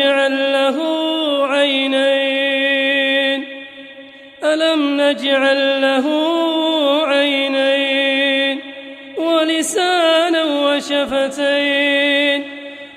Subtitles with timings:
[0.00, 0.78] نجعل له
[1.46, 3.40] عينين.
[4.44, 6.06] ألم نجعل له
[7.06, 8.60] عينين؟
[9.18, 12.40] ولسانا وشفتين.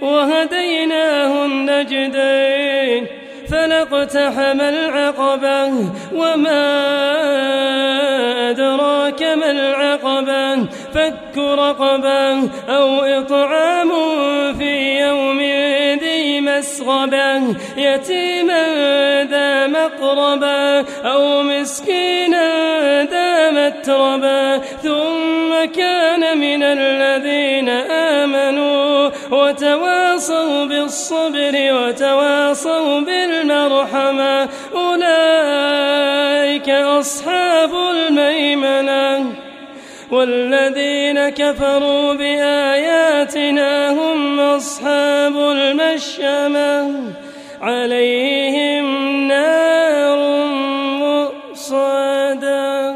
[0.02, 3.08] وهديناه النجدين
[3.52, 5.66] فلاقتحم العقبة
[6.16, 6.66] وما
[8.50, 10.66] أدراك ما العقبة.
[10.94, 13.83] فك رقبة أو إطعام
[16.64, 18.64] مسغبة يتيما
[19.24, 20.80] ذا مقربة
[21.12, 22.48] أو مسكينا
[23.04, 24.58] ذا متربة.
[24.58, 27.70] ثم كان من الذين
[28.20, 34.50] آمنوا وتواصوا بالصبر وتواصوا بالمرحمة.
[34.76, 39.26] أولئك أصحاب الميمنة
[40.12, 45.36] والذين كفروا بآياتنا هم أصحاب
[46.04, 47.14] الشمم
[47.62, 48.88] عليهم
[49.28, 50.20] نار
[51.04, 52.96] مؤصدة.